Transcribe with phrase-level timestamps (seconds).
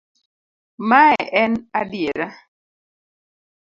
[0.89, 2.27] Mae en adiera.